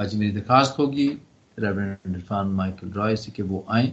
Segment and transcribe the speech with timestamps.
[0.00, 1.06] आज मेरी दरखास्त होगी
[1.58, 3.88] रेवरेंड इरफान माइकल रॉय से कि वो आए,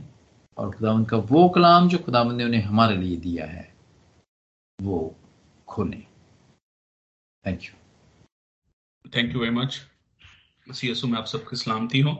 [0.57, 3.63] और खुदावन का वो कलाम जो खुदावन ने उन्हें हमारे लिए दिया है,
[4.79, 4.99] वो
[5.67, 6.01] खोलें।
[7.45, 9.81] Thank you thank you very much
[10.67, 12.15] मसीह यसु में आप सबकी सलामती हो।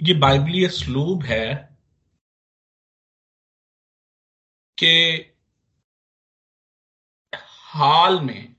[0.00, 1.46] ये बाइबली स्लूब है
[4.78, 4.94] कि
[7.70, 8.49] हाल में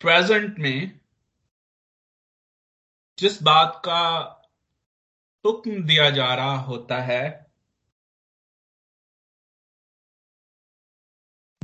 [0.00, 1.00] प्रेजेंट में
[3.18, 4.00] जिस बात का
[5.44, 7.52] हुक्म दिया जा रहा होता है,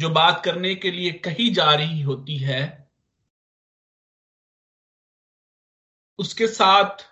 [0.01, 2.91] जो बात करने के लिए कही जा रही होती है,
[6.19, 7.07] उसके साथ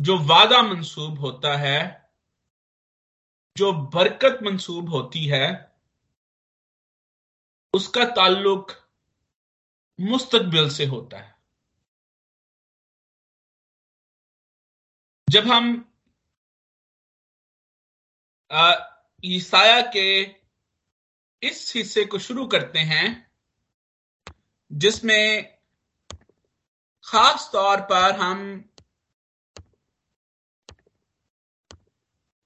[0.00, 2.10] जो वादा मंसूब होता है,
[3.56, 5.46] जो बरकत मंसूब होती है,
[7.74, 8.85] उसका ताल्लुक
[9.98, 11.34] मुस्तकबिल से होता है।
[15.28, 15.92] जब हम
[19.24, 20.22] ईसाया के
[21.42, 23.06] इस हिस्से को शुरू करते हैं
[24.72, 25.56] जिसमें
[27.04, 28.70] खास तौर पर हम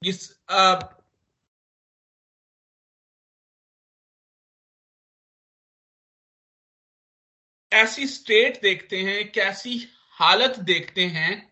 [0.02, 0.74] इस आ,
[7.72, 11.50] ऐसी स्टेट देखते हैं, कैसी हालत देखते हैं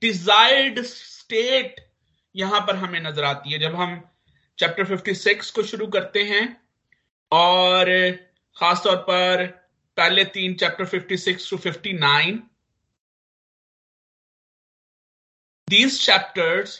[0.00, 1.80] डिजायर्ड स्टेट
[2.34, 4.00] यहाँ पर हमें नज़र आती है। जब हम
[4.58, 6.44] चैप्टर 56 को शुरू करते हैं
[7.32, 7.90] और
[8.56, 9.46] खासतौर पर
[9.96, 12.40] पहले तीन chapter 56 to 59
[15.68, 16.72] these chapters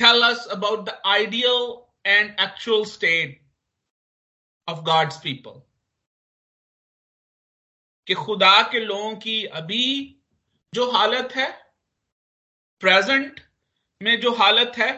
[0.00, 3.40] tell us about the ideal and actual state
[4.68, 5.62] of God's people.
[8.06, 9.86] कि खुदा के लोगों की अभी
[10.74, 11.50] जो हालत है
[12.82, 13.40] प्रेजेंट
[14.00, 14.90] में जो हालत है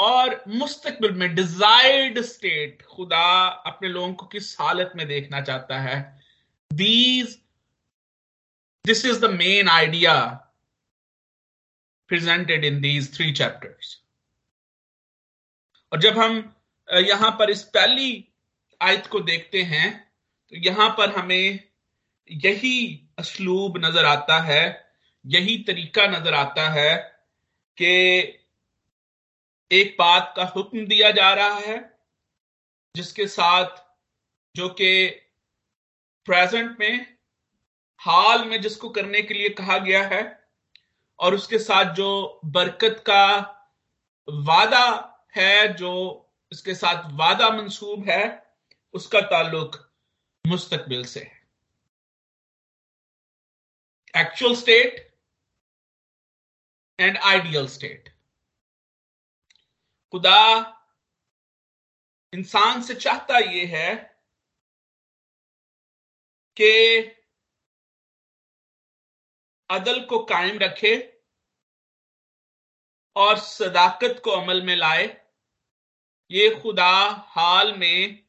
[0.00, 5.96] और मुस्तकबिल में डिजायर्ड स्टेट खुदा अपने लोगों को किस हालत में देखना चाहता है
[6.70, 7.38] these
[8.84, 10.14] this is the main idea
[12.09, 13.97] presented in these three chapters.
[15.91, 16.53] और जब हम
[16.89, 18.09] यहाँ पर इस पहली
[18.81, 19.91] आयत को देखते हैं
[20.51, 21.59] तो यहाँ पर हमें
[22.29, 24.63] यही असलूब नज़र आता है,
[25.25, 26.95] यही तरीका नज़र आता है
[27.77, 27.91] कि
[29.71, 31.77] एक बात का हुक्म दिया जा रहा है,
[32.95, 33.81] जिसके साथ
[34.55, 35.05] जो कि
[36.27, 37.05] प्रेजेंट में,
[38.01, 40.21] हाल में जिसको करने के लिए कहा गया है
[41.23, 43.25] और उसके साथ जो बरकत का
[44.29, 44.85] वादा
[45.35, 45.91] है, जो
[46.51, 48.53] इसके साथ वादा मंसूब है,
[48.93, 49.93] उसका ताल्लुक
[50.47, 51.41] मुस्तकबिल से है।
[54.15, 55.17] Actual state
[56.99, 58.09] and ideal state
[60.11, 60.39] खुदा
[62.33, 63.95] इंसान से चाहता यह है
[66.57, 66.99] कि
[69.69, 71.12] अदल को कायम रखे
[73.15, 75.05] और सदाकत को अमल में लाए।
[76.31, 76.91] ये खुदा
[77.29, 78.23] हाल में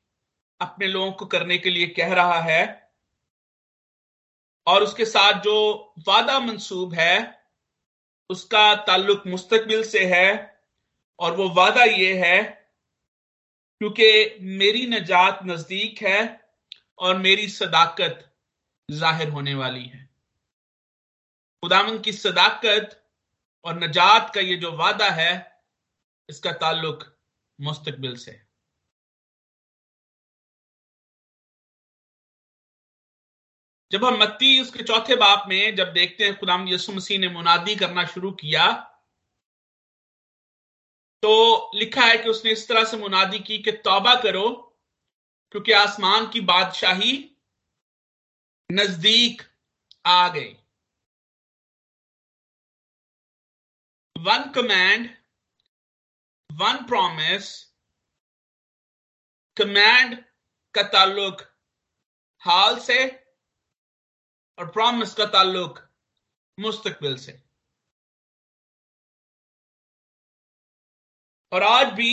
[0.60, 2.90] अपने लोगों को करने के लिए कह रहा है।
[4.66, 7.44] और उसके साथ जो वादा मंसूब है,
[8.30, 10.54] उसका ताल्लुक मुस्तकबिल से है।
[11.18, 12.42] और वो वादा ये है,
[13.80, 16.50] क्योंकि मेरी नजात नज़दीक है
[16.98, 18.30] और मेरी सदाकत
[18.88, 20.04] ज़ाहिर होने वाली है।
[21.62, 23.00] खुदामन की सदाकत
[23.64, 25.32] और नजात का ये जो वादा है,
[26.28, 27.04] इसका ताल्लुक
[27.58, 28.40] मुस्तकबिल से
[33.90, 37.76] जब हम मत्ती, उसके चौथे बाप में जब देखते हैं खुदाम यसु मसीह ने मुनादी
[37.76, 38.66] करना शुरू किया
[41.22, 44.50] तो लिखा है कि उसने इस तरह से मुनादी की कि तौबा करो,
[45.54, 47.12] क्योंकि आसमान की बादशाही
[48.70, 49.42] नज़दीक
[50.04, 50.52] आ गई।
[54.16, 55.08] One command
[56.50, 57.48] one promise
[59.56, 60.16] command
[60.74, 61.42] का ताल्लुक
[62.42, 62.98] हाल से
[64.58, 65.78] और प्रॉमिस का ताल्लुक
[66.58, 67.40] मुस्तकबिल से
[71.52, 72.12] और आज भी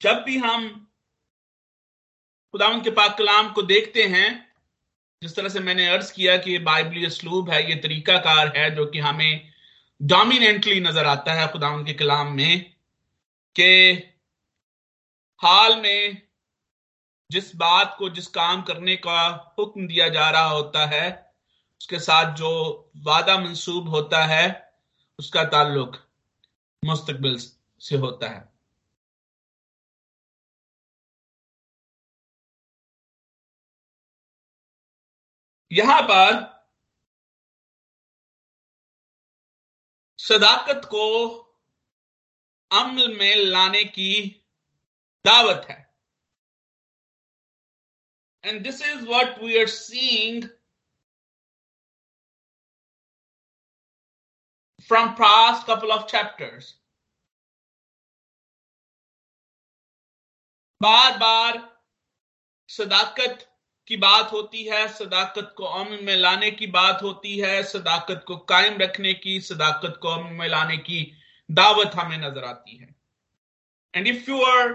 [0.00, 0.68] जब भी हम
[2.54, 4.28] खुदावन के पाक कलाम को देखते हैं
[5.22, 8.86] जिस तरह से मैंने अर्ज़ किया कि ये बाइबली स्लूब है ये तरीकाकार है जो
[8.86, 9.49] कि हमें
[10.02, 12.74] डोमिनेंटली नज़र आता है खुदा के कलाम में
[13.56, 13.92] कि
[15.40, 16.22] हाल में
[17.30, 21.32] जिस बात को, जिस काम करने का हुक्म दिया जा रहा होता है,
[21.80, 22.50] उसके साथ जो
[22.96, 24.72] वादा मंसूब होता है,
[25.18, 25.96] उसका ताल्लुक
[26.84, 27.38] मुस्तकबिल
[27.80, 28.48] से होता है।
[35.72, 36.59] यहाँ पर
[40.32, 41.28] सदाकत को
[42.72, 44.28] अमल में लाने की
[45.24, 45.94] दावत है।
[48.44, 50.48] And this is what we are seeing
[54.90, 56.74] from past couple of chapters.
[60.82, 61.58] बार बार
[62.68, 63.49] सदाकत
[63.90, 68.36] की बात होती है, सदाकत को अमल में लाने की बात होती है, सदाकत को
[68.36, 71.00] कायम रखने की, सदाकत को अमल में लाने की
[71.48, 72.94] दावत हमें नज़र आती है।
[73.94, 74.68] And if you are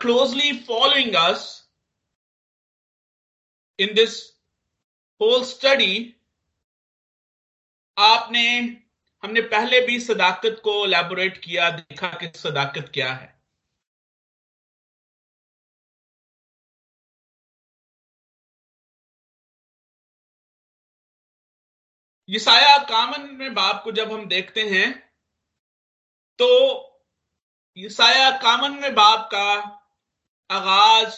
[0.00, 1.44] closely following us
[3.78, 4.22] in this
[5.20, 6.14] whole study
[7.96, 8.48] आपने,
[9.22, 13.35] हमने पहले भी सदाकत को एलेबोरेट किया, देखा कि सदाकत क्या है।
[22.28, 24.90] यसाया कामन में बाप को जब हम देखते हैं
[26.38, 26.48] तो
[27.76, 29.48] यसाया कामन में बाप का
[30.50, 31.16] आगाज़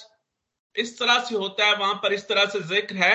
[0.76, 3.14] इस तरह से होता है, वहाँ पर इस तरह से ज़िक्र है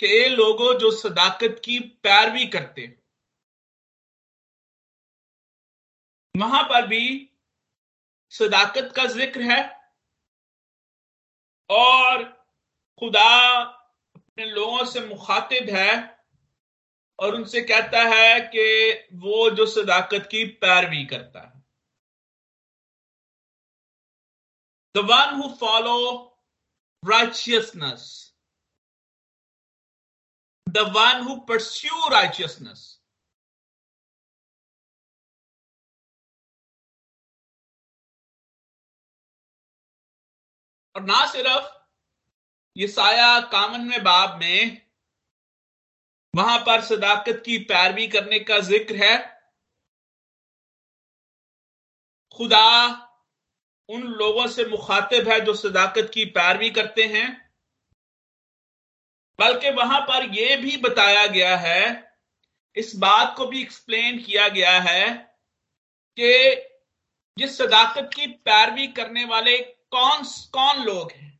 [0.00, 2.86] कि ये लोगों जो सदाकत की पैरवी करते
[6.34, 7.04] वहाँ पर भी
[8.32, 9.60] सदाकत का ज़िक्र है
[11.70, 12.22] और
[13.02, 13.30] खुदा
[14.16, 15.92] अपने लोगों से मुखातिब है
[17.22, 21.62] और उनसे कहता है कि वो जो सदाकत की पैरवी करता है।
[24.96, 26.28] The one who follow
[27.02, 28.02] righteousness.
[30.66, 32.98] The one who pursue righteousness.
[40.96, 41.66] और ना सिर्फ़
[42.76, 44.91] ये साया कामन में बाब में
[46.34, 49.16] वहाँ पर सदाकत की पैरवी करने का ज़िक्र है।
[52.38, 52.68] खुदा
[53.88, 57.26] उन लोगों से मुखातिब है जो सदाकत की पैरवी करते हैं।
[59.38, 62.12] बल्कि वहाँ पर यह भी बताया गया है,
[62.76, 65.08] इस बात को भी एक्सप्लेन किया गया है
[66.18, 66.54] कि
[67.36, 71.31] जिस सदाकत की पैरवी करने वाले कौन कौन लोग हैं?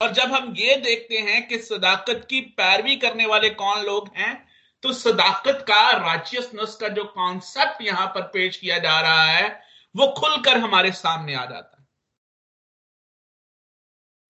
[0.00, 4.48] और जब हम ये देखते हैं कि सदाकत की पैरवी करने वाले कौन लोग हैं
[4.82, 9.48] तो सदाकत का राचियसनेस का जो कॉन्सेप्ट यहाँ पर पेश किया जा रहा है,
[9.94, 11.86] वो खुलकर हमारे सामने आ जाता है।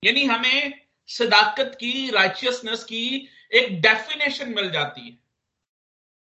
[0.04, 5.18] यानी हमें सदाकत की राइचियसनेस की एक डेफिनेशन मिल जाती है।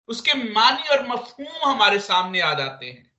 [0.08, 3.10] उसके मानी और मफहूम हमारे सामने आ जाते हैं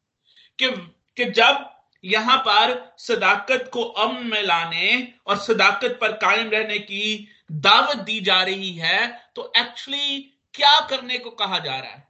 [0.59, 0.69] कि
[1.17, 1.74] कि जब
[2.05, 8.19] यहाँ पर सदाकत को अमन में लाने और सदाकत पर कायम रहने की दावत दी
[8.21, 10.19] जा रही है तो एक्चुअली
[10.53, 12.07] क्या करने को कहा जा रहा है?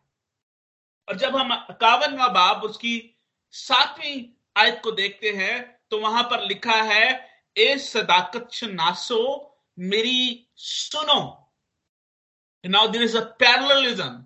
[1.08, 3.16] और जब हम इक्यावनवा बाब, उसकी
[3.54, 4.24] सातवीं
[4.56, 5.56] आयत को देखते हैं
[5.92, 9.22] तो वहाँ पर लिखा है, ए सदाकत शनासो
[9.78, 11.22] मेरी सुनो।
[12.64, 14.26] Now there is a parallelism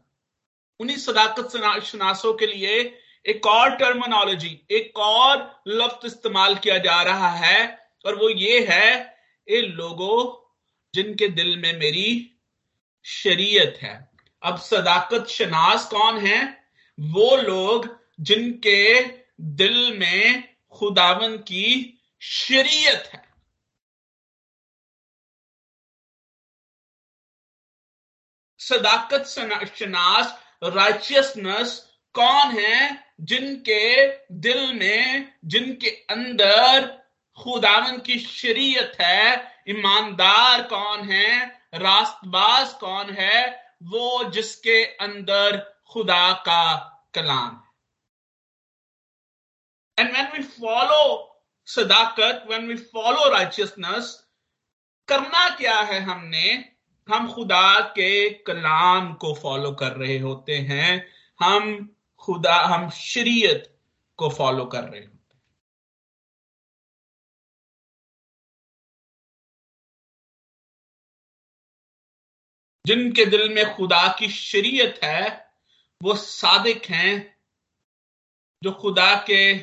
[0.80, 2.84] उन्हीं सदाकत शनासों के लिए
[3.26, 9.18] एक और टर्मिनोलॉजी एक और लफ्ज इस्तेमाल किया जा रहा है, और वो ये है
[9.48, 10.50] ये लोगों,
[10.94, 12.36] जिनके दिल में मेरी
[13.06, 14.10] शरीयत है।
[14.44, 16.68] अब सदाकत शनास कौन है?
[17.00, 17.88] वो लोग
[18.20, 19.02] जिनके
[19.42, 23.24] दिल में खुदावन की शरीयत है।
[28.60, 29.26] सदाकत
[29.76, 33.09] शनास राइचियसनेस कौन है?
[33.20, 37.00] जिनके दिल में, जिनके अंदर
[37.38, 46.78] खुदावन की शरीयत है, ईमानदार कौन है, रास्तबाज कौन है, वो जिसके अंदर खुदा का
[47.14, 47.64] कलाम
[50.00, 51.26] एंड व्हेन वी फॉलो
[51.66, 54.28] सदाकत व्हेन वी फॉलो राइचियसनेस
[55.08, 56.74] करना क्या है हमने?
[57.10, 61.08] हम खुदा के कलाम को फॉलो कर रहे होते हैं।
[61.40, 61.96] हम
[62.30, 63.80] खुदा, हम शरीयत
[64.18, 65.20] को फॉलो कर रहे हैं।
[72.88, 75.52] जिनके दिल में खुदा की शरीयत है,
[76.04, 77.38] वो सादिक हैं,
[78.64, 79.60] जो खुदा के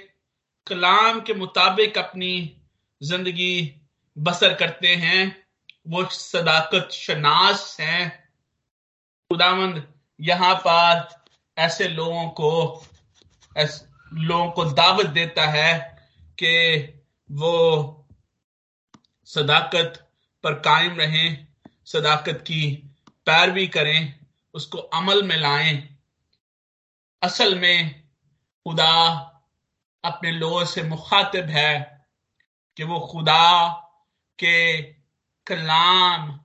[0.67, 2.63] कलाम के मुताबिक अपनी
[3.03, 3.81] ज़िंदगी
[4.19, 5.47] बसर करते हैं,
[5.89, 8.29] वो सदाकत शनास हैं।
[9.31, 11.26] खुदावंद, यहाँ पर
[11.59, 12.85] ऐसे लोगों को,
[13.57, 15.97] ऐसे, लोगों को दावत देता है
[16.43, 16.83] कि
[17.31, 18.07] वो
[19.25, 21.49] सदाकत पर कायम रहें,
[21.87, 22.91] सदाकत की
[23.27, 25.99] पैरवी करें, उसको अमल में लाएँ।
[27.23, 28.09] असल में
[28.65, 29.23] खुदा
[30.05, 32.07] अपने लोगों से मुखातिब है
[32.77, 33.73] कि वो खुदा
[34.39, 34.83] के
[35.47, 36.41] कलाम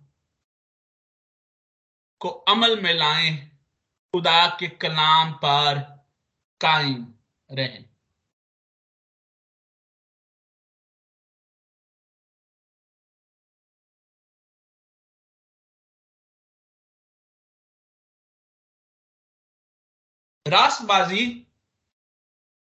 [2.20, 3.51] को अमल में लाएँ
[4.14, 5.80] खुदा के कलाम पर
[6.62, 7.14] कायम
[7.52, 7.86] रहें।
[20.48, 21.48] रासबाजी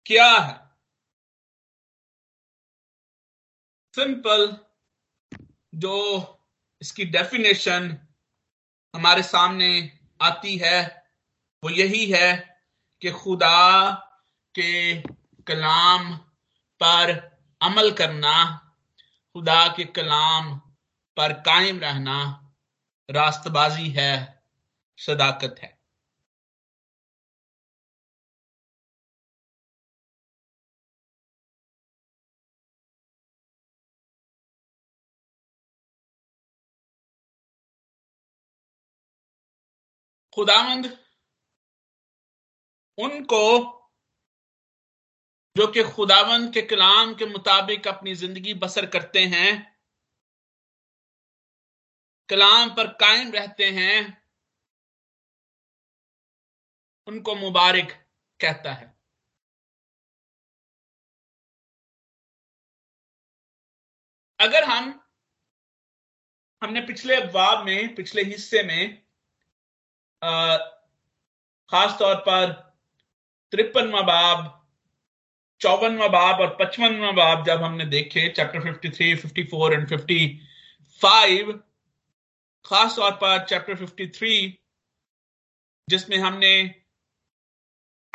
[0.06, 0.58] क्या है?
[3.96, 4.66] सिंपल,
[5.76, 5.96] जो
[6.82, 8.08] इसकी डेफिनेशन
[8.96, 11.03] हमारे सामने आती है
[11.64, 12.60] वो यही है
[13.02, 13.92] कि खुदा
[14.56, 15.02] के
[15.42, 16.18] कलाम
[16.84, 17.12] पर
[17.62, 18.34] अमल करना,
[19.34, 20.60] खुदा के कलाम
[21.18, 22.18] पर कायम रहना
[23.10, 24.44] रास्तबाजी है,
[24.98, 25.80] सदाकत है।
[40.34, 41.03] खुदामंद
[42.98, 43.44] उनको,
[45.56, 49.52] जो कि खुदावंद के कलाम के मुताबिक अपनी ज़िंदगी बसर करते हैं,
[52.30, 54.24] कलाम पर कायम रहते हैं,
[57.08, 57.92] उनको मुबारक
[58.40, 58.92] कहता है।
[64.40, 65.00] अगर हम,
[66.62, 69.02] हमने पिछले अफवाब में, पिछले हिस्से में
[71.72, 72.73] खास तौर पर
[73.54, 74.50] तिरपनवा बाब
[75.62, 81.54] चौवनवा बाब और पचपनवा बाब जब हमने देखे चैप्टर 53, 54 एंड 55
[82.66, 84.52] खास तौर पर चैप्टर 53
[85.90, 86.54] जिसमें हमने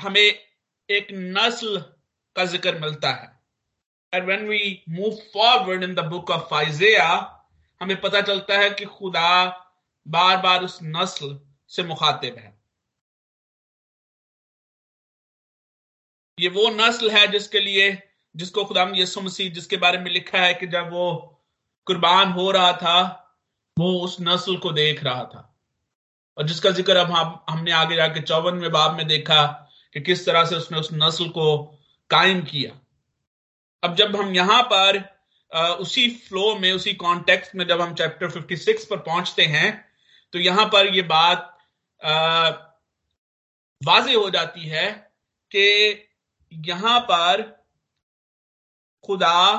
[0.01, 0.21] हमें
[0.89, 1.79] एक नस्ल
[2.37, 3.41] का ज़िक्र मिलता है।
[4.15, 7.09] And when we move forward in the book of Isaiah
[7.83, 9.47] हमें पता चलता है कि खुदा
[10.09, 12.58] बार बार उस नस्ल से मुखातिब है।
[16.39, 17.91] ये वो नस्ल है जिसके लिए,
[18.35, 21.07] जिसको खुदा यसु मसीह जिसके बारे में लिखा है कि जब वो
[21.87, 22.99] कुर्बान हो रहा था,
[23.77, 25.45] वो उस नस्ल को देख रहा था।
[26.37, 29.45] और जिसका ज़िक्र अब हम, हमने आगे जाके चौवनवे बाब में देखा
[29.95, 31.57] कि किस तरह से उसने उस नस्ल को
[32.11, 32.73] कायम किया।
[33.83, 34.99] अब जब हम यहाँ पर
[35.81, 39.71] उसी फ्लो में, उसी कॉन्टेक्स्ट में जब हम चैप्टर 56 पर पहुँचते हैं
[40.33, 41.55] तो यहाँ पर ये बात
[43.81, 44.91] वाजे हो जाती है
[45.53, 45.65] कि
[46.53, 47.43] यहाँ पर
[49.07, 49.59] खुदा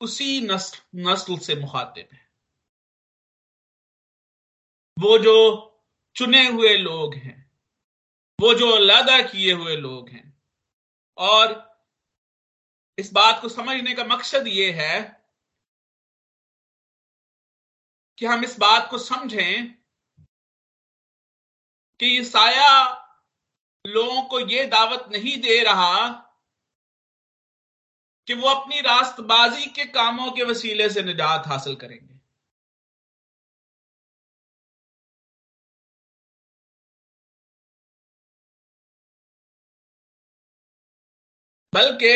[0.00, 2.30] उसी नस्ल नस्ल से मुखातिब है।
[4.98, 5.34] वो जो
[6.16, 7.50] चुने हुए लोग हैं,
[8.40, 10.42] वो जो अलहदा किए हुए लोग हैं,
[11.18, 11.76] और
[12.98, 15.26] इस बात को समझने का मकसद ये है
[18.18, 19.72] कि हम इस बात को समझें
[22.00, 23.05] कि ईसाया
[23.86, 26.08] लोगों को यह दावत नहीं दे रहा
[28.28, 32.14] कि वो अपनी रास्तबाजी के कामों के वसीले से निजात हासिल करेंगे।
[41.72, 42.12] बल्कि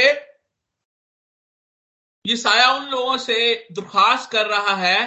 [2.25, 4.99] ये साया उन लोगों से दरखास्त कर रहा है,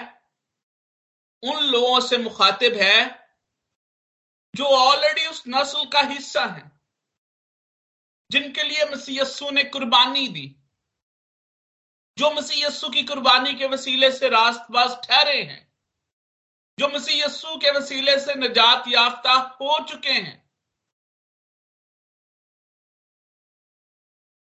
[1.43, 3.22] उन लोगों से मुखातिब है
[4.55, 6.71] जो ऑलरेडी उस नस्ल का हिस्सा है,
[8.31, 10.55] जिनके लिए मसीयसु ने कुर्बानी दी,
[12.17, 15.73] जो मसीयसु की कुर्बानी के वसीले से रास्तबाज ठहरे हैं,
[16.79, 20.41] जो मसीयसु के वसीले से निजात याफ्ता हो चुके हैं,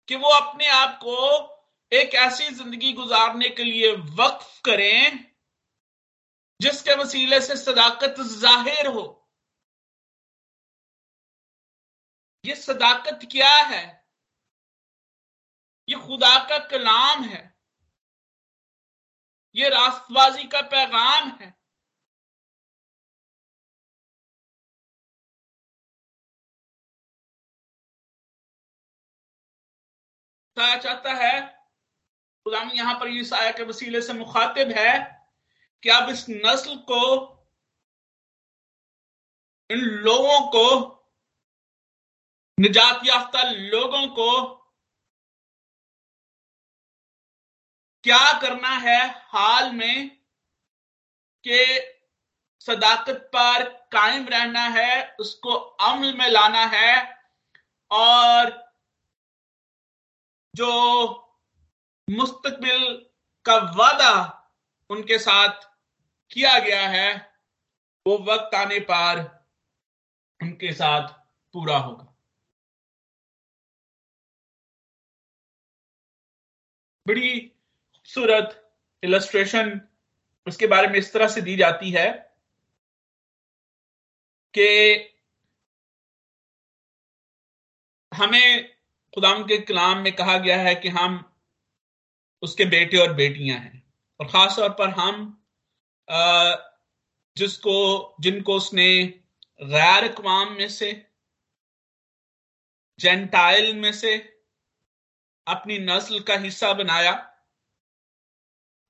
[0.09, 1.15] कि वो अपने आप को
[1.91, 5.25] एक ऐसी ज़िंदगी गुजारने के लिए वक्फ करें,
[6.61, 9.18] जिसके वसीले से सदाकत ज़ाहिर हो।
[12.49, 14.07] ये सदाकत क्या है?
[15.89, 17.57] ये खुदा का कलाम है।
[19.55, 21.59] ये रास्तबाजी का पैगाम है।
[30.59, 31.41] चाहता है,
[32.45, 35.21] गुलाम यहाँ पर इस के वसीले से मुखातिब है
[35.83, 37.03] कि आप इस नस्ल को,
[39.71, 40.98] इन लोगों को
[42.59, 44.31] निजात याफ्ता लोगों को
[48.03, 48.99] क्या करना है
[49.29, 50.09] हाल में
[51.45, 51.63] के
[52.61, 56.95] सदाकत पर कायम रहना है, उसको अमल में लाना है
[57.91, 58.51] और
[60.53, 60.71] जो
[62.07, 62.93] मुस्तकबिल
[63.45, 64.13] का वादा
[64.89, 65.65] उनके साथ
[66.31, 67.15] किया गया है,
[68.05, 69.25] वो वक्त आने पर
[70.39, 71.07] उनके साथ
[71.53, 72.08] पूरा होगा।
[77.09, 78.73] बड़ी खूबसूरत
[79.03, 79.81] इलस्ट्रेशन
[80.47, 82.09] उसके बारे में इस तरह से दी जाती है
[84.53, 84.67] कि
[88.11, 88.69] हमें
[89.15, 91.17] खुदाम के कलाम में कहा गया है कि हम
[92.41, 93.83] उसके बेटे और बेटियाँ हैं।
[94.19, 95.35] और खास तौर पर हम
[97.37, 99.05] जिसको, जिनको उसने
[99.61, 100.91] गैर अकवाम में से
[102.99, 104.38] जेंटाइल में से
[105.49, 107.13] अपनी नस्ल का हिस्सा बनाया।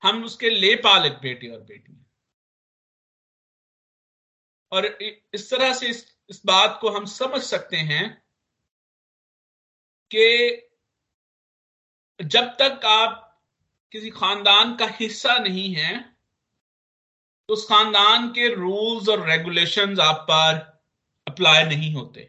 [0.02, 2.04] हम उसके ले पालक बेटे और बेटियाँ।
[4.72, 8.22] और इस तरह से इस, इस बात को हम समझ सकते हैं
[10.10, 10.66] कि
[12.20, 13.26] जब तक आप
[13.92, 15.98] किसी खानदान का हिस्सा नहीं है
[17.48, 20.58] तो उस खानदान के रूल्स और रेगुलेशंस आप पर
[21.26, 22.20] अप्लाई नहीं होते।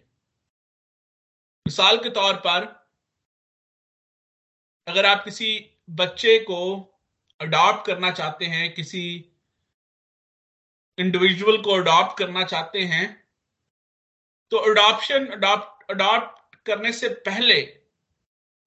[1.65, 2.80] मिसाल के तौर पर
[4.87, 5.49] अगर आप किसी
[5.89, 6.59] बच्चे को
[7.39, 9.03] अडॉप्ट करना चाहते हैं, किसी
[10.97, 13.05] इंडिविजुअल को अडॉप्ट करना चाहते हैं
[14.51, 17.61] तो अडॉप्शन अडॉप्ट करने से पहले,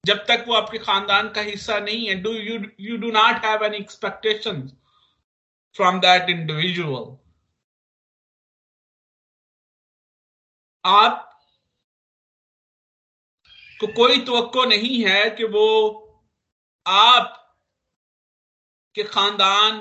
[0.03, 3.65] जब तक वो आपके खानदान का हिस्सा नहीं है do you you do not have
[3.65, 4.61] any expectation
[5.75, 7.15] from that individual
[10.83, 11.21] आप
[13.79, 15.65] को कोई तो नहीं है कि वो
[16.85, 17.41] आप
[18.95, 19.79] के खानदान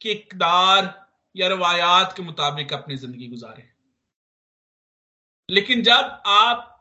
[0.00, 3.68] के इकदार या रवायात के मुताबिक अपनी ज़िंदगी गुजारे।
[5.48, 6.74] लेकिन जब आप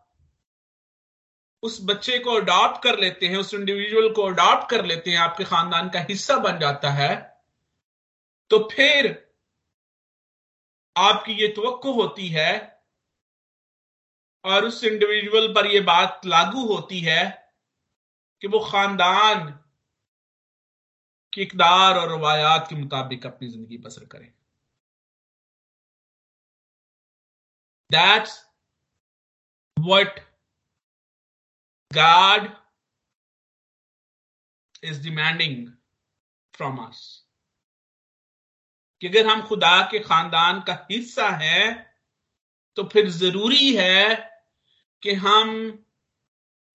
[1.64, 5.44] उस बच्चे को अडॉप्ट कर लेते हैं, उस इंडिविजुअल को अडॉप्ट कर लेते हैं, आपके
[5.44, 7.16] खानदान का हिस्सा बन जाता है
[8.52, 9.08] तो फिर
[10.96, 12.52] आपकी ये तो होती है
[14.46, 17.47] और उस इंडिविजुअल पर यह बात लागू होती है
[18.42, 19.52] कि वो खानदान
[21.34, 24.34] की इकदार और रवायात के मुताबिक अपनी ज़िंदगी बसर करें।
[27.92, 28.46] That's
[29.80, 30.28] what
[31.92, 32.48] God
[34.84, 35.74] is demanding
[36.54, 37.24] from us.
[39.02, 41.94] कि अगर हम खुदा के खानदान का हिस्सा है
[42.76, 44.16] तो फिर ज़रूरी है
[45.04, 45.50] कि हम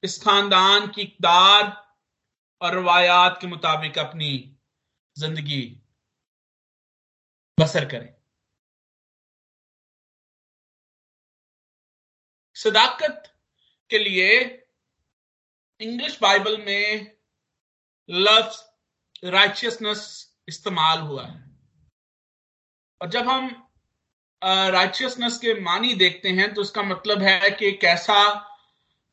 [0.03, 1.65] इस खानदान की इकदार
[2.61, 4.33] और रवायात के मुताबिक अपनी
[5.17, 5.63] ज़िंदगी
[7.59, 8.13] बसर करें।
[12.57, 13.33] सदाकत
[13.91, 14.29] के लिए
[15.81, 17.17] इंग्लिश बाइबल में
[18.09, 18.63] लफ्ज
[19.25, 20.05] राइचियसनेस
[20.49, 21.41] इस्तेमाल हुआ है।
[23.01, 23.51] और जब हम
[24.73, 28.19] राइचियसनेस के मानी देखते हैं तो उसका मतलब है कि एक ऐसा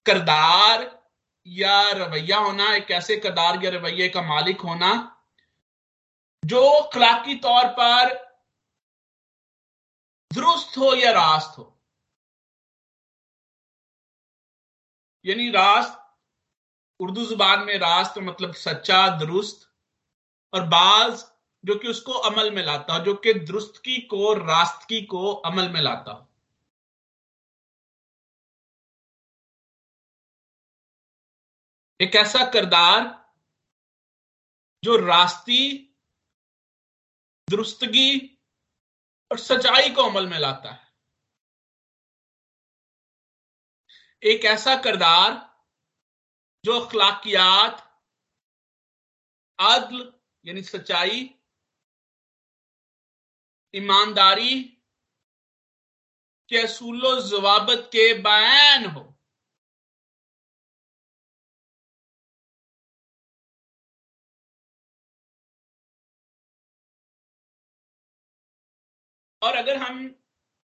[0.10, 1.00] करदार
[1.48, 4.91] या रवैया होना, एक ऐसे करदार या रवैये का मालिक होना,
[6.45, 8.13] जो खलाकी तौर पर
[10.34, 11.76] दुरुस्त हो या रास्त हो।
[15.26, 15.98] यानी रास्त,
[17.00, 19.67] उर्दू ज़ुबान में रास्त मतलब सच्चा, दुरुस्त,
[20.54, 21.26] और बाज
[21.65, 25.82] जो कि उसको अमल में लाता हो, जो कि दुरुस्तगी को, रास्तगी को अमल में
[25.82, 26.29] लाता हो।
[32.02, 33.02] एक ऐसा करदार
[34.84, 35.62] जो रास्ती,
[37.50, 38.20] दुरुस्तगी
[39.32, 40.88] और सच्चाई को अमल में लाता है।
[44.24, 45.34] एक ऐसा करदार
[46.66, 48.06] जो अखलाकियात,
[49.60, 50.14] अदल
[50.46, 51.36] यानी सच्चाई,
[53.76, 54.64] ईमानदारी
[56.50, 59.09] के असूलो जवाबत के बयान हो।
[69.41, 70.06] और अगर हम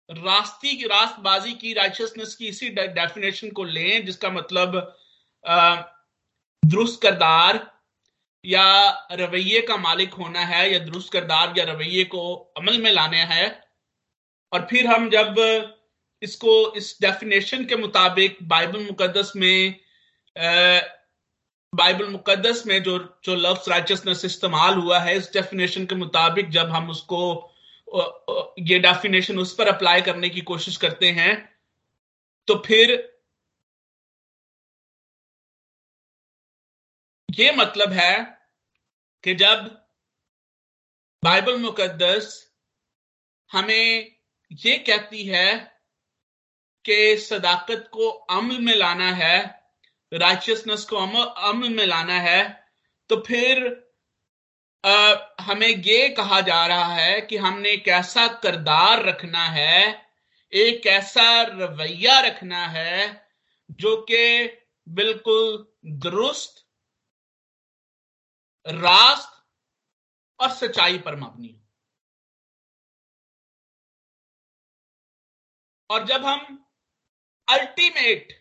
[0.09, 4.75] रास्ती की, रास्तबाजी की राइचसनेस की इसी डेफिनेशन को लें, जिसका मतलब
[6.63, 7.59] दुरुस्त करदार
[8.45, 13.23] या रवैये का मालिक होना है, या दुरुस्त करदार या रवैये को अमल में लाने
[13.33, 13.47] हैं,
[14.51, 15.35] और फिर हम जब
[16.21, 19.79] इसको, इस डेफिनेशन के मुताबिक बाइबल मुकदस में
[21.73, 26.69] बाइबल मुकदस में जो जो लफ्स राइचसनेस इस्तेमाल हुआ है, इस डेफिनेशन के मुताबिक जब
[26.69, 27.19] हम उसको
[27.93, 31.53] ये डेफिनेशन उस पर अप्लाई करने की कोशिश करते हैं
[32.47, 32.91] तो फिर
[37.29, 38.43] ये मतलब है
[39.23, 39.65] कि जब
[41.23, 42.51] बाइबल मुकद्दस
[43.51, 44.11] हमें
[44.51, 45.73] ये कहती है
[46.85, 49.63] कि सदाकत को अमल में लाना है
[50.13, 52.67] राइचियसनेस को अमल में लाना है
[53.09, 53.82] तो फिर
[54.83, 60.01] हमें ये कहा जा रहा है कि हमने एक ऐसा करदार रखना है,
[60.53, 63.27] एक ऐसा रवैया रखना है
[63.69, 64.45] जो कि
[64.87, 66.65] बिल्कुल दुरुस्त,
[68.65, 69.41] रास्त
[70.39, 71.59] और सच्चाई पर मबनी हो।
[75.89, 76.65] और जब हम
[77.47, 78.33] अल्टीमेट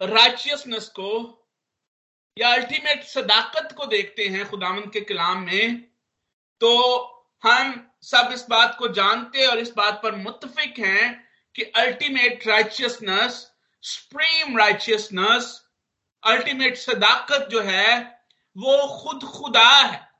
[0.00, 1.39] राइचियसनेस को
[2.40, 5.82] या अल्टीमेट सदाकत को देखते हैं खुदामंद के कलाम में
[6.60, 6.72] तो
[7.44, 13.52] हम सब इस बात को जानते और इस बात पर मुतफिक हैं कि ultimate righteousness
[13.82, 15.66] supreme righteousness
[16.24, 18.20] ultimate सदाकत जो है,
[18.56, 20.10] वो खुद खुदा है।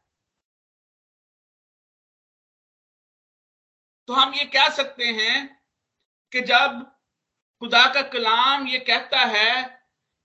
[4.09, 5.62] तो हम ये कह सकते हैं
[6.33, 6.80] कि जब
[7.61, 9.62] खुदा का कलाम ये कहता है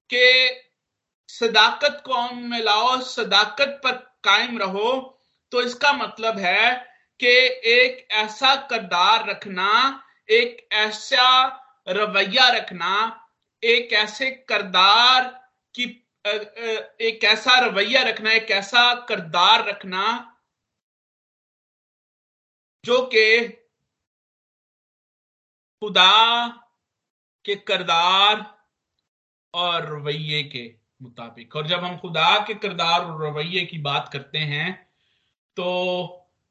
[0.10, 0.65] कि
[1.30, 3.92] सदाकत को में लाओ, सदाकत पर
[4.24, 4.92] कायम रहो
[5.52, 6.74] तो इसका मतलब है
[7.20, 7.28] कि
[7.72, 9.70] एक ऐसा करदार रखना,
[10.30, 11.28] एक ऐसा
[11.88, 12.94] रवैया रखना,
[13.64, 15.24] एक ऐसे करदार
[15.76, 15.84] की
[16.26, 20.04] एक ऐसा रवैया रखना, एक ऐसा करदार रखना,
[22.84, 23.48] जो कि
[25.82, 26.48] खुदा
[27.46, 28.44] के करदार
[29.54, 34.38] और रवैये के। मुताबिक। और जब हम खुदा के किरदार और रवैये की बात करते
[34.38, 34.74] हैं
[35.58, 35.68] तो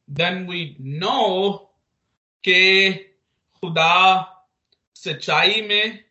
[0.08, 1.52] देन वी नो
[2.44, 4.30] के खुदा
[4.96, 6.04] सच्चाई में,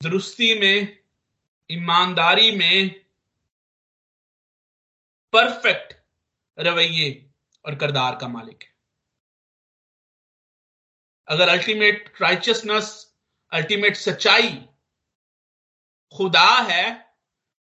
[0.00, 0.98] दुरुस्ती में,
[1.70, 2.90] ईमानदारी में
[5.32, 5.94] परफेक्ट
[6.58, 7.10] रवैये
[7.64, 8.74] और करदार का मालिक है।
[11.28, 12.88] अगर अल्टीमेट राइचियसनेस
[13.52, 14.48] अल्टीमेट सच्चाई
[16.14, 17.14] खुदा है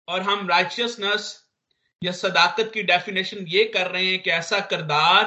[0.07, 1.45] और हम राइचियसनेस
[2.01, 5.23] या सदाकत की डेफिनेशन ये कर रहे हैं कि ऐसा करदार,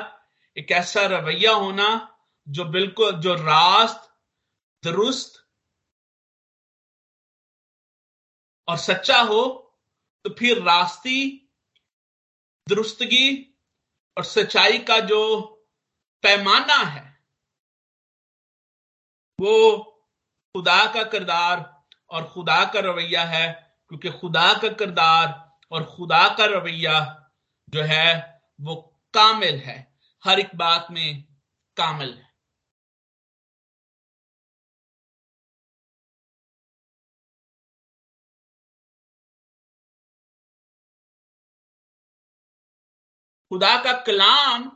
[0.56, 1.88] एक ऐसा रवैया होना
[2.46, 4.04] जो बिल्कुल, जो रास्त,
[4.82, 5.44] दुरुस्त
[8.68, 9.42] और सच्चा हो
[10.24, 11.50] तो फिर रास्ती,
[12.66, 13.56] दुरुस्तगी
[14.16, 15.20] और सच्चाई का जो
[16.22, 17.06] पैमाना है,
[19.38, 19.76] वो
[20.54, 21.77] खुदा का किरदार
[22.10, 27.30] और खुदा का रवैया है, क्योंकि खुदा का किरदार और खुदा का रवैया
[27.70, 28.76] जो है, वो
[29.14, 31.24] कामिल है। हर एक बात में
[31.76, 32.28] कामिल है।
[43.50, 44.68] खुदा का कलाम,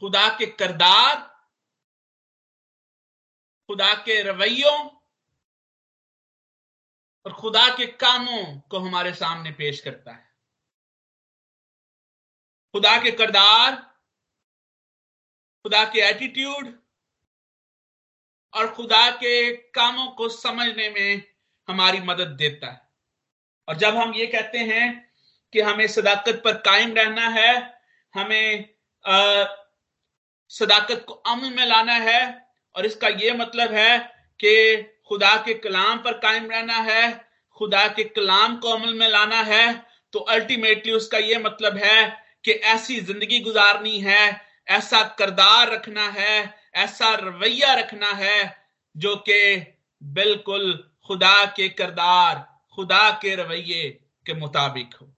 [0.00, 1.33] खुदा के करदार
[3.68, 4.88] खुदा के रवैयों
[7.26, 10.34] और खुदा के कामों को हमारे सामने पेश करता है।
[12.72, 13.74] खुदा के करदार
[15.62, 16.82] खुदा के एटीट्यूड
[18.54, 21.34] और खुदा के कामों को समझने में
[21.68, 22.90] हमारी मदद देता है।
[23.68, 25.14] और जब हम ये कहते हैं
[25.52, 27.82] कि हमें सदाकत पर कायम रहना है
[28.14, 28.74] हमें
[29.06, 29.44] आ,
[30.48, 32.43] सदाकत को अमल में लाना है
[32.76, 33.98] और इसका यह मतलब है
[34.40, 37.24] कि खुदा के कलाम पर कायम रहना है,
[37.56, 39.66] खुदा के कलाम को अमल में लाना है
[40.12, 42.04] तो अल्टीमेटली उसका यह मतलब है
[42.44, 48.38] कि ऐसी ज़िंदगी गुजारनी है, ऐसा करदार रखना है, ऐसा रवैया रखना है
[48.94, 49.40] जो कि
[50.02, 50.72] बिल्कुल
[51.06, 53.88] खुदा के करदार, खुदा के रवैये
[54.26, 55.10] के मुताबिक हो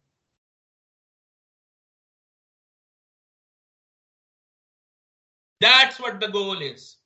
[5.61, 6.97] That's what the goal is.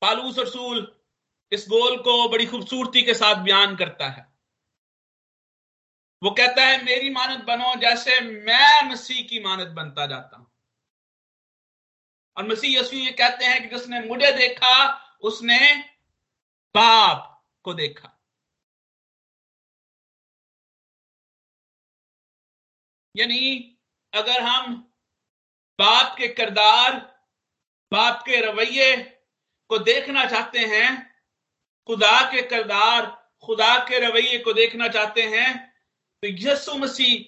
[0.00, 1.00] Paulus रसूल
[1.52, 4.36] इस गोल को बड़ी खूबसूरती के साथ बयान करता है।
[6.22, 10.52] वो कहता है, मेरी मानत बनो जैसे मैं मसीह की मानत बनता जाता हूँ।
[12.36, 15.82] और मसीह यसु ये कहते हैं कि जिसने मुझे देखा, उसने
[16.74, 18.12] बाप को देखा।
[23.16, 23.78] यानी
[24.14, 24.76] अगर हम
[25.78, 26.94] बाप के किरदार,
[27.92, 29.15] बाप के रवैये
[29.70, 30.90] को देखना चाहते हैं,
[31.88, 33.06] खुदा के किरदार,
[33.44, 35.54] खुदा के रवैये को देखना चाहते हैं
[36.22, 37.24] तो Yesu Masih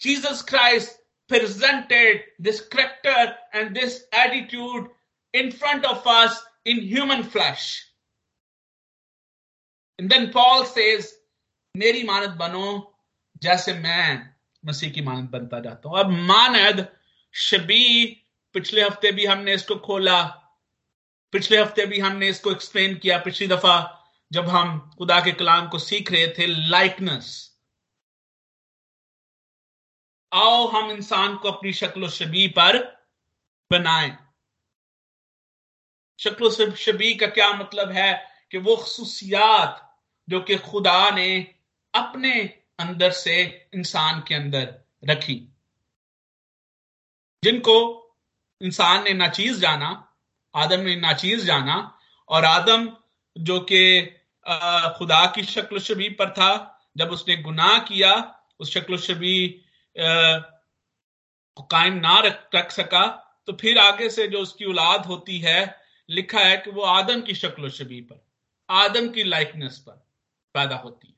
[0.00, 0.98] Jesus Christ
[1.30, 4.86] presented this character and this attitude
[5.34, 7.86] in front of us in human flesh.
[9.98, 10.64] And then Paul
[11.76, 12.94] मेरी मानद बनो,
[13.42, 14.30] जैसे मैं
[14.64, 16.86] मसीह की मानद बनता जाता हूँ अब मानद
[17.34, 18.04] शबी,
[18.54, 20.39] पिछले हफ़्ते भी हमने इसको खोला
[21.32, 23.96] पिछले हफ़्ते भी हमने इसको एक्सप्लेन किया, पिछली दफ़ा
[24.32, 27.50] जब हम खुदा के कलाम को सीख रहे थे लाइकनेस
[30.32, 32.78] आओ हम इंसान को अपनी शक्ल शबी पर
[33.70, 34.16] बनाएँ।
[36.18, 38.12] शक्ल शबी का क्या मतलब है
[38.50, 39.86] कि वो खसूसियात
[40.28, 41.56] जो कि खुदा ने
[41.94, 42.32] अपने
[42.78, 45.34] अंदर से इंसान के अंदर रखी।
[47.42, 47.76] जिनको
[48.60, 50.09] इंसान ने नाचीज जाना
[50.54, 51.76] आदम ने नाचीज जाना
[52.28, 52.88] और आदम
[53.36, 53.82] जो कि
[54.98, 56.52] खुदा की शक्ल शबी पर था,
[56.96, 58.12] जब उसने गुनाह किया,
[58.60, 59.48] उस शक्ल शबी
[59.96, 63.06] कायम ना रख रख सका
[63.46, 65.76] तो फिर आगे से जो उसकी औलाद होती है,
[66.08, 68.24] लिखा है कि वो आदम की शक्ल शबी पर,
[68.68, 70.04] आदम की लाइकनेस पर
[70.54, 71.14] पैदा होती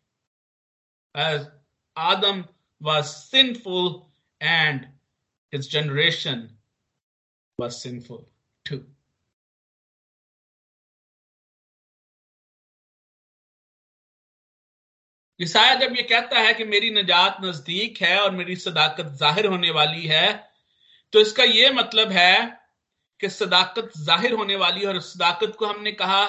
[1.15, 1.39] है
[1.97, 2.45] Adam
[2.81, 4.03] was sinful
[4.41, 4.91] and
[5.53, 6.51] his generation
[7.59, 8.21] was sinful.
[15.43, 19.71] Isaiah जब ये कहता है कि मेरी नजात नज़दीक है और मेरी सदाकत ज़ाहिर होने
[19.71, 20.27] वाली है
[21.13, 22.63] तो इसका ये मतलब है
[23.21, 26.25] कि सदाकत ज़ाहिर होने वाली और सदाकत को हमने कहा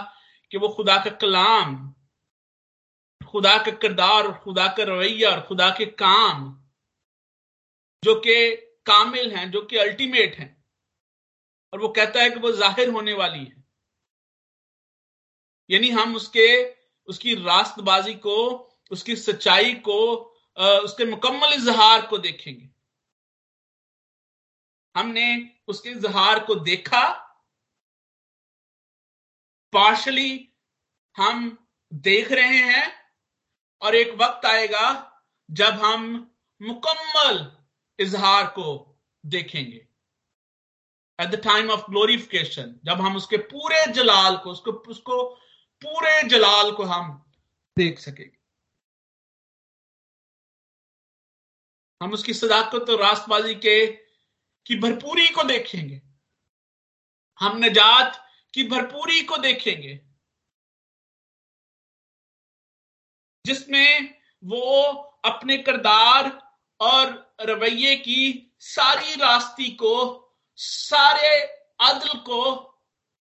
[0.52, 1.76] कि वो खुदा का कलाम,
[3.21, 6.43] खुदा का किरदार खुदा का रवैया और खुदा के काम,
[8.04, 8.36] जो कि
[8.86, 10.65] कामिल हैं, जो कि अल्टीमेट हैं,
[11.73, 13.63] और वो कहता है कि वो ज़ाहिर होने वाली है।
[15.69, 16.47] यानी हम उसके,
[17.08, 20.00] उसकी रास्तबाजी को उसकी सच्चाई को
[20.58, 22.69] उसके मुकम्मल इजहार को देखेंगे।
[24.96, 25.26] हमने
[25.67, 27.04] उसके इजहार को देखा।
[29.74, 30.50] पार्शली
[31.15, 31.58] हम
[31.93, 32.91] देख रहे हैं
[33.82, 34.89] और एक वक्त आएगा
[35.50, 36.06] जब हम
[36.62, 37.39] मुकम्मल
[38.00, 38.67] इजहार को
[39.24, 39.88] देखेंगे।
[41.19, 45.24] At the time of glorification जब हम उसके पूरे जलाल को, उसको उसको
[45.82, 47.12] पूरे जलाल को हम
[47.78, 48.42] देख सकेंगे।
[52.04, 53.88] हम उसकी सदाकत और रास्तबाजी के,
[54.66, 56.02] की भरपूरी को देखेंगे।
[57.39, 60.02] हम नजात की भरपूरी को देखेंगे।
[63.46, 64.84] जिसमें वो
[65.26, 70.24] अपने किरदार और रवैये की सारी रास्ती को,
[70.56, 71.46] सारे
[71.80, 72.74] अदल को,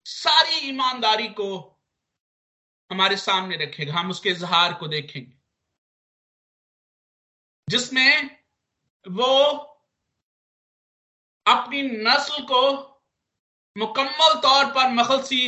[0.05, 1.83] सारी ईमानदारी को
[2.91, 5.37] हमारे सामने रखेगा। हम उसके इजहार को देखेंगे।
[7.69, 8.42] जिसमें
[9.07, 9.33] वो
[11.47, 12.63] अपनी नस्ल को
[13.77, 15.45] मुकम्मल तौर पर मखलसी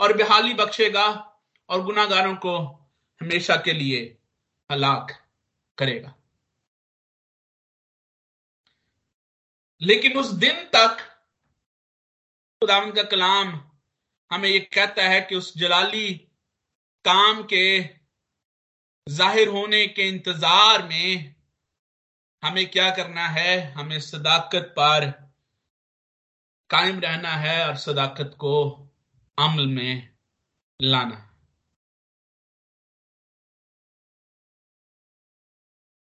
[0.00, 1.06] और बेहाली बख्शेगा
[1.68, 2.56] और गुनागारों को
[3.20, 4.00] हमेशा के लिए
[4.70, 5.10] हलाक
[5.78, 6.14] करेगा।
[9.80, 10.98] लेकिन उस दिन तक
[12.62, 13.48] खुदावन का कलाम
[14.30, 16.12] हमें ये कहता है कि उस जलाली
[17.04, 17.66] काम के
[19.06, 21.35] ज़ाहिर होने के इंतज़ार में
[22.46, 23.72] हमें क्या करना है?
[23.72, 25.10] हमें सदाकत पर
[26.70, 28.72] कायम रहना है और सदाकत को
[29.38, 30.16] अमल में
[30.82, 31.22] लाना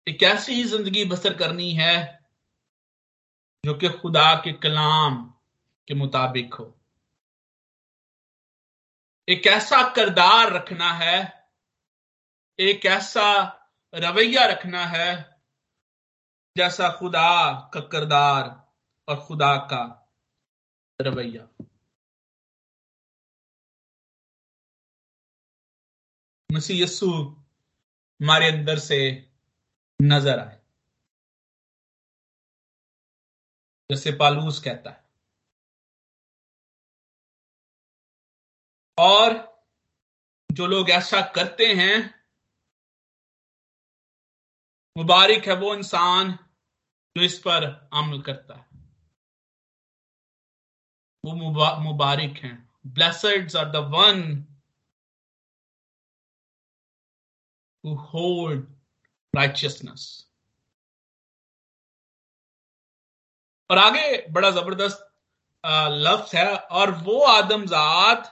[0.09, 2.25] एक ऐसी ही ज़िंदगी बसर करनी है
[3.65, 5.35] जो कि खुदा के कलाम
[5.89, 6.81] के मुताबिक हो।
[9.29, 11.49] एक ऐसा करदार रखना है,
[12.59, 13.61] एक ऐसा
[13.95, 15.34] रवैया रखना है
[16.57, 18.75] जैसा खुदा का करदार
[19.09, 20.13] और खुदा का
[21.01, 21.49] रवैया।
[26.53, 27.07] मसीह यस्सु
[28.23, 29.33] हमारे अंदर से
[30.03, 30.63] नज़र आए।
[33.91, 35.05] जैसे पालूस कहता है।
[38.99, 39.33] और
[40.53, 42.25] जो लोग ऐसा करते हैं,
[44.97, 46.44] मुबारक है वो इंसान
[47.17, 48.67] जो इस पर अमल करता है।
[51.25, 51.35] वो
[51.83, 52.57] मुबारक हैं।
[52.95, 54.23] Blesseds are the one
[57.85, 58.67] who hold
[59.35, 60.03] righteousness
[63.71, 65.11] और आगे बड़ा ज़बरदस्त
[65.65, 68.31] लफ्ज है, और वो आदमजात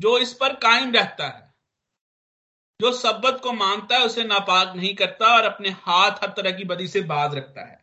[0.00, 1.46] जो इस पर कायम रहता है,
[2.80, 6.64] जो सब्बत को मानता है, उसे नापाक नहीं करता और अपने हाथ हर तरह की
[6.66, 7.77] बदी से बाज रखता है।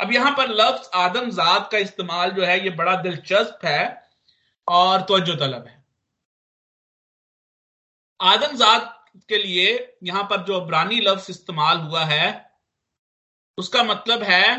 [0.00, 4.10] अब यहाँ पर लफ्ज आदमजात का इस्तेमाल जो है, ये बड़ा दिलचस्प है
[4.68, 5.84] और तवज्जो तलब है।
[8.20, 8.92] आदमजात
[9.28, 12.50] के लिए यहाँ पर जो अबरानी लफ्ज इस्तेमाल हुआ है,
[13.58, 14.56] उसका मतलब है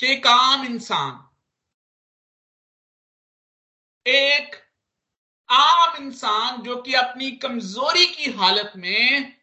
[0.00, 1.24] कि एक आम इंसान।
[4.06, 4.56] एक
[5.48, 9.34] आम इंसान जो कि अपनी कमज़ोरी की हालत में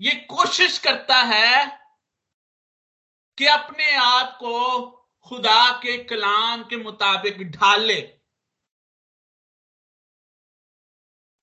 [0.00, 1.77] ये कोशिश करता है
[3.38, 4.86] कि अपने आप को
[5.26, 7.90] खुदा के कलाम के मुताबिक ढाल।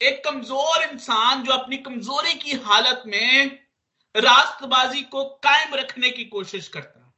[0.01, 3.59] एक कमज़ोर इंसान जो अपनी कमज़ोरी की हालत में
[4.15, 7.13] रास्तबाजी को कायम रखने की कोशिश करता,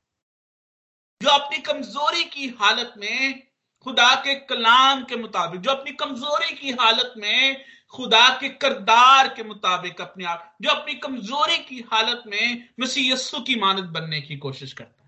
[1.21, 3.46] जो अपनी कमज़ोरी की हालत में
[3.85, 9.43] खुदा के कलाम के मुताबिक, जो अपनी कमज़ोरी की हालत में, खुदा के करदार के
[9.43, 14.37] मुताबिक अपने आप, जो अपनी कमज़ोरी की हालत में मसीह यस्सु की मानत बनने की
[14.37, 15.07] कोशिश करता है।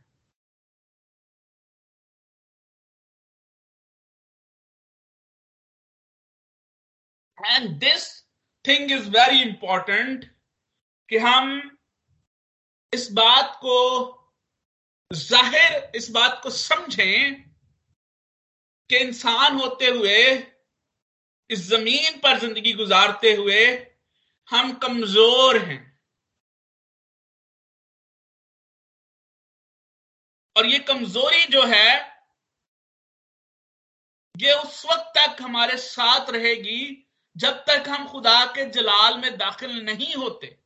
[7.56, 8.26] And this
[8.66, 10.32] thing is very important
[11.10, 11.78] कि हम
[12.94, 14.16] इस बात को
[15.12, 17.49] ज़ाहिर, इस बात को समझें
[18.90, 20.22] कि इंसान होते हुए,
[21.50, 23.64] इस ज़मीन पर ज़िंदगी गुजारते हुए
[24.50, 25.88] हम कमज़ोर हैं।
[30.56, 31.92] और ये कमज़ोरी जो है,
[34.36, 39.80] ये उस वक्त तक हमारे साथ रहेगी जब तक हम खुदा के जलाल में दाखिल
[39.86, 40.58] नहीं होते।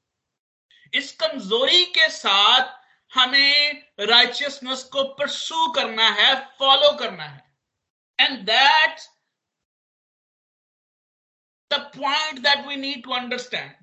[0.94, 2.74] इस कमज़ोरी के साथ
[3.12, 7.43] हमें राइचियसनेस को परसू करना है फॉलो करना है।
[8.20, 9.10] And that's
[11.72, 13.76] the point that we need to understand.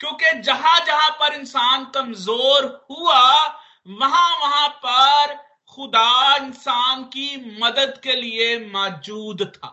[0.00, 3.46] क्योंकि जहाँ जहाँ पर इंसान कमज़ोर हुआ,
[3.88, 5.34] वहाँ वहाँ पर
[5.74, 9.72] खुदा इंसान की मदद के लिए मौजूद था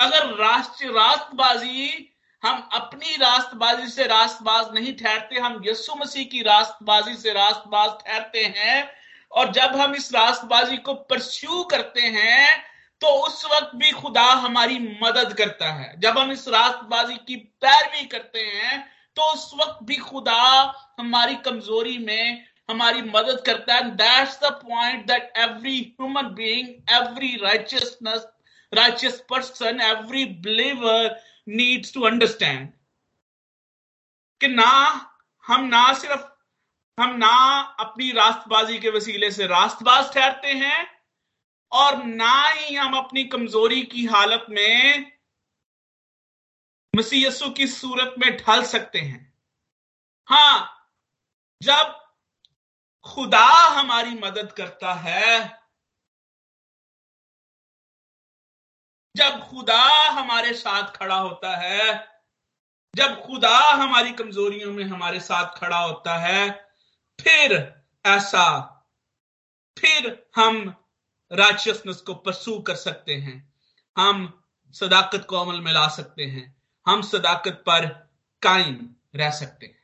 [0.00, 2.08] अगर राष्ट्र राष्ट्रबाजी,
[2.42, 8.44] हम अपनी रास्तबाजी से राष्ट्रबाज नहीं ठहरते, हम यस्सु मसीह की रास्तबाजी से राष्ट्रबाज ठहरते
[8.56, 9.01] हैं
[9.32, 12.62] और जब हम इस रास्तबाजी को परस्यू करते हैं
[13.02, 18.04] तो उस वक्त भी खुदा हमारी मदद करता है। जब हम इस रास्तबाजी की पैरवी
[18.06, 18.80] करते हैं
[19.16, 20.42] तो उस वक्त भी खुदा
[21.00, 27.34] हमारी कमज़ोरी में हमारी मदद करता है। That's the point that every human being every
[27.42, 28.26] righteousness
[28.72, 32.68] righteous person every believer needs to understand
[34.40, 34.70] कि ना,
[35.44, 36.31] हम ना सिर्फ़
[37.02, 41.00] हम ना अपनी रास्तबाजी के वसीले से रास्तबाज ठहरते हैं
[41.72, 45.12] और ना ही हम अपनी कमज़ोरी की हालत में
[46.96, 49.34] मसीयसु की सूरत में ढल सकते हैं।
[50.28, 50.88] हाँ,
[51.62, 51.98] जब
[53.06, 55.58] खुदा हमारी मदद करता है,
[59.16, 62.08] जब खुदा हमारे साथ खड़ा होता है,
[62.96, 66.71] जब खुदा हमारी कमजोरियों में हमारे साथ खड़ा होता है
[67.22, 68.68] फिर ऐसा,
[69.78, 70.68] फिर हम
[71.32, 73.54] राक्षसनेस को परसू कर सकते हैं।
[73.96, 77.88] हम सदाकत को अमल में ला सकते हैं। हम सदाकत पर
[78.42, 79.82] कायम रह सकते हैं।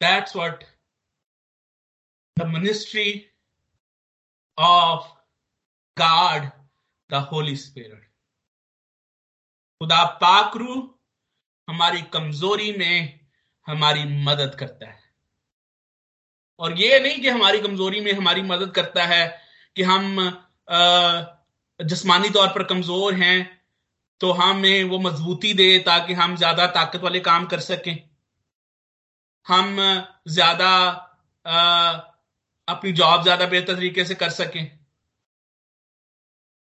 [0.00, 0.64] That's what
[2.36, 3.22] the ministry
[4.58, 5.15] of
[5.96, 6.52] God,
[7.10, 8.02] the Holy Spirit.
[9.80, 10.74] खुदा पाक रू
[11.68, 13.20] हमारी कमज़ोरी में
[13.66, 15.04] हमारी मदद करता है।
[16.60, 19.26] और ये नहीं कि हमारी कमज़ोरी में हमारी मदद करता है
[19.76, 20.16] कि हम
[21.80, 23.38] जिस्मानी तौर पर कमज़ोर हैं
[24.20, 27.96] तो हमें वो मजबूती दे ताकि हम ज़्यादा ताकत वाले काम कर सकें।
[29.46, 29.76] हम
[30.28, 30.72] ज़्यादा
[32.68, 34.75] अपनी जॉब ज़्यादा बेहतर तरीके से कर सकें।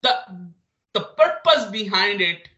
[0.06, 2.48] द पर्पज बिहाइंड इट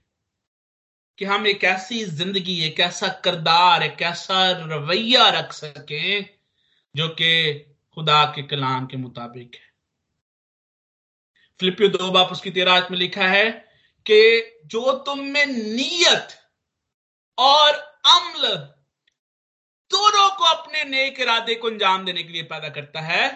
[1.18, 6.28] कि हम एक ऐसी ज़िंदगी, एक ऐसा करदार, एक ऐसा रवैया रख सकें
[6.94, 7.54] जो कि
[7.94, 9.64] खुदा के कलाम के मुताबिक है।
[11.60, 13.50] फिलिपियो दो बाप उसकी तेराज में लिखा है
[14.06, 16.28] कि जो तुम में नीयत
[17.38, 17.74] और
[18.06, 18.54] अम्ल
[19.90, 23.26] दोनों को अपने नेक इरादे को अंजाम देने के लिए पैदा करता है,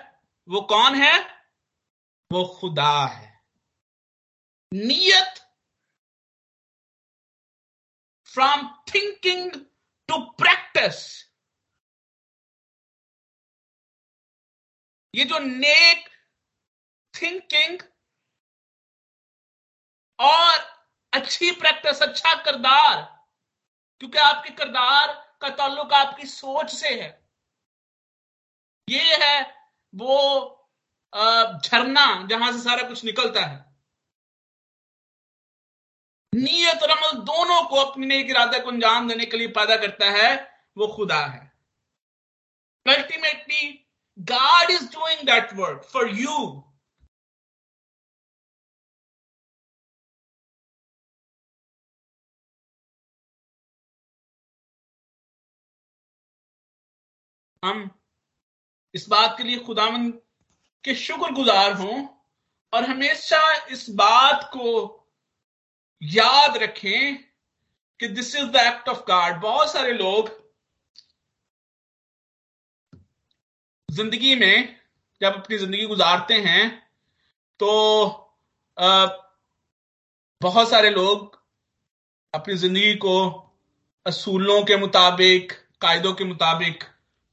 [0.48, 1.18] वो कौन है?
[2.30, 3.29] वो खुदा है।
[4.72, 5.40] नीयत
[8.28, 9.50] फ्रॉम थिंकिंग
[10.08, 10.98] टू प्रैक्टिस
[15.14, 16.08] ये जो नेक
[17.14, 17.78] थिंकिंग
[20.18, 20.58] और
[21.12, 23.00] अच्छी प्रैक्टिस अच्छा करदार,
[24.00, 25.12] क्योंकि आपके करदार
[25.42, 27.08] का ताल्लुक आपकी सोच से है।
[28.88, 29.40] ये है
[29.94, 30.18] वो
[31.12, 33.69] झरना जहाँ से सारा कुछ निकलता है।
[36.32, 40.32] नीयत और अमल दोनों को अपने इरादे को अंजाम देने के लिए पैदा करता है,
[40.78, 41.50] वो खुदा है।
[42.86, 43.72] Ultimately
[44.18, 46.36] God is doing that work for you
[57.62, 57.90] हम
[58.94, 60.10] इस बात के लिए खुदावन
[60.84, 61.96] के शुक्रगुजार हों
[62.72, 64.99] और हमेशा इस बात को
[66.02, 67.16] याद रखें
[68.00, 70.38] कि this is the act of God बहुत सारे लोग
[73.88, 74.76] ज़िंदगी में
[75.20, 76.68] जब अपनी ज़िंदगी गुजारते हैं
[77.60, 77.68] तो
[78.76, 79.06] आ,
[80.40, 81.38] बहुत सारे लोग
[82.34, 83.16] अपनी ज़िंदगी को
[84.06, 86.84] असूलों के मुताबिक कायदों के मुताबिक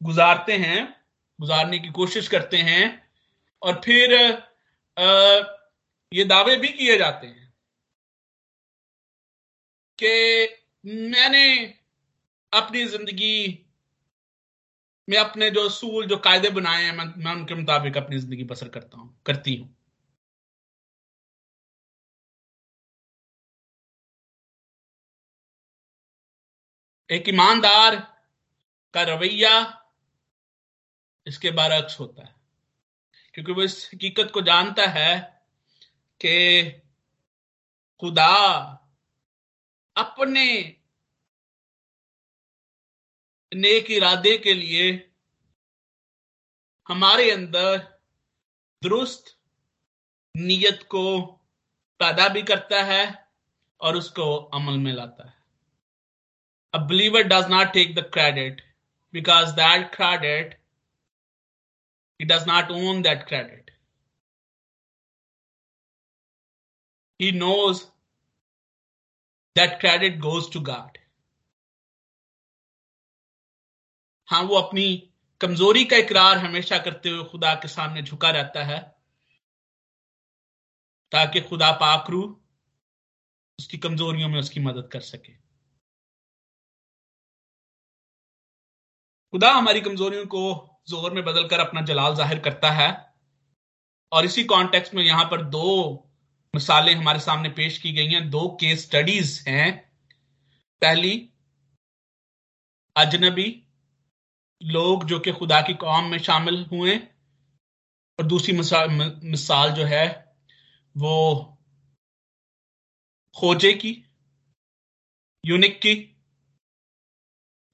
[0.02, 0.84] गुजारते हैं
[1.40, 2.84] गुजारने की कोशिश करते हैं
[3.62, 4.16] और फिर
[4.98, 5.06] आ,
[6.12, 7.47] ये दावे भी किए जाते हैं।
[10.00, 10.12] कि
[10.86, 11.44] मैंने
[12.54, 13.64] अपनी ज़िंदगी
[15.08, 18.70] में अपने जो असूल जो कायदे बनाए हैं मैं, मैं उनके मुताबिक अपनी ज़िंदगी बसर
[18.70, 19.74] करता हूँ करती हूँ।
[27.10, 27.96] एक ईमानदार
[28.94, 29.52] का रवैया
[31.28, 32.36] इसके बरक्स होता है
[33.34, 35.16] क्योंकि वो इस हकीकत को जानता है
[36.22, 36.64] कि
[38.02, 38.34] खुदा
[39.98, 40.46] अपने
[43.52, 44.90] नेक इरादे के लिए
[46.90, 47.78] हमारे अंदर
[48.82, 49.36] दुरुस्त
[50.36, 51.06] नीयत को
[52.00, 53.04] पैदा भी करता है
[53.82, 55.36] और उसको अमल में लाता है
[56.74, 58.62] a believer does not take the credit
[59.14, 60.58] because that credit
[62.20, 63.70] He does not own that credit.
[67.20, 67.92] He knows
[69.58, 70.98] that credit goes to God.
[74.30, 74.88] हाँ वो अपनी
[75.42, 78.80] कमज़ोरी का इकरार हमेशा करते हुए खुदा के सामने झुका रहता है,
[81.12, 82.22] ताकि खुदा पाकरू
[83.60, 85.34] उसकी कमजोरियों में उसकी मदद कर सके
[89.34, 90.44] खुदा हमारी कमजोरियों को
[90.90, 92.90] ज़ोर में बदलकर अपना जलाल ज़ाहिर करता है,
[94.12, 96.04] और इसी कॉन्टेक्स्ट में यहाँ पर दो
[96.56, 99.92] मिसालें हमारे सामने पेश की गई हैं। दो केस स्टडीज़ हैं।
[100.82, 101.30] पहली
[102.98, 103.64] अजनबी
[104.64, 106.98] लोग जो कि खुदा की कौम में शामिल हुए
[108.20, 108.90] और दूसरी मिसाल,
[109.24, 110.36] मिसाल जो है
[110.98, 111.44] वो
[113.36, 114.06] खोजे की
[115.46, 116.24] यूनिक की।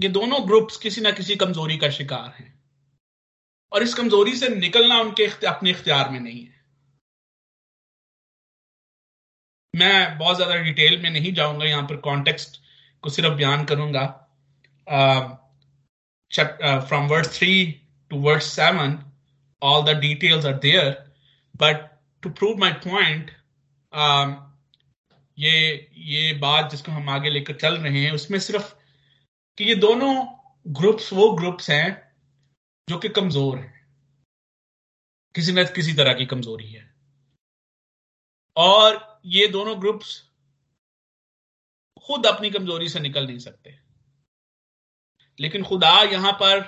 [0.02, 2.64] ये दोनों ग्रुप्स किसी ना किसी कमज़ोरी का शिकार हैं।
[3.74, 6.63] और इस कमज़ोरी से निकलना उनके अपने इख्तियार में नहीं है।
[9.74, 12.60] मैं बहुत ज़्यादा डिटेल में नहीं जाऊँगा, यहाँ पर कॉन्टेक्स्ट
[13.04, 14.06] को सिर्फ़ बयान करूँगा।
[16.32, 17.56] From word three
[18.12, 18.98] to word seven
[19.62, 20.92] all the details are there
[21.56, 21.90] but
[22.24, 23.32] to prove my point
[25.38, 25.52] ये
[26.08, 28.74] ये बात जिसको हम आगे लेकर चल रहे हैं, उसमें सिर्फ़
[29.58, 30.14] कि ये दोनों
[30.66, 31.88] ग्रुप्स वो ग्रुप्स हैं
[32.88, 33.72] जो कि कमज़ोर है।
[35.36, 36.84] किसी न किसी तरह की कमज़ोरी है।
[38.58, 40.22] और ये दोनों ग्रुप्स
[42.08, 43.76] खुद अपनी कमज़ोरी से निकल नहीं सकते।
[45.40, 46.60] लेकिन खुदा यहाँ पर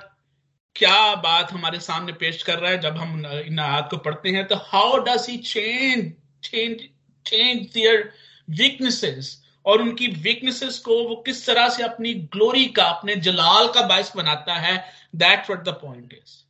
[0.76, 4.46] क्या बात हमारे सामने पेश कर रहा है, जब हम इन आयत को पढ़ते हैं
[4.48, 6.12] तो how does he change
[6.44, 6.82] change
[7.26, 8.12] change their
[8.48, 13.88] weaknesses और उनकी वीकनेसेस को वो किस तरह से अपनी ग्लोरी का, अपने जलाल का
[13.88, 14.84] बायस बनाता है?
[15.16, 16.44] That what the point is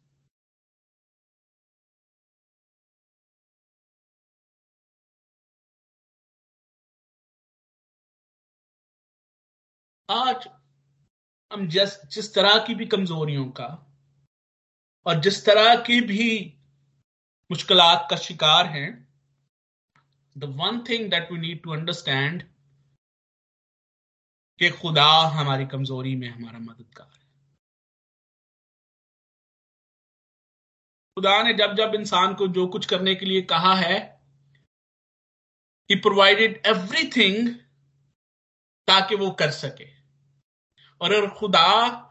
[10.10, 10.48] आज
[11.54, 13.96] हम जिस जिस तरह की भी कमजोरियों का
[15.06, 16.54] और जिस तरह की भी
[17.52, 17.80] मुश्किल
[18.10, 19.08] का शिकार हैं
[20.38, 22.44] the one thing that we need to understand
[24.60, 27.24] कि खुदा हमारी कमज़ोरी में हमारा मददगार है।
[31.18, 34.22] खुदा ने जब जब इंसान को जो कुछ करने के लिए कहा है
[35.90, 37.56] ही प्रोवाइडेड एवरीथिंग
[38.88, 39.95] ताकि वो कर सके।
[41.02, 42.02] और अगर खुदा